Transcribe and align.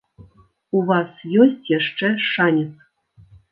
У 0.79 0.81
вас 0.91 1.21
ёсць 1.45 1.71
яшчэ 1.73 2.11
шанец! 2.31 2.75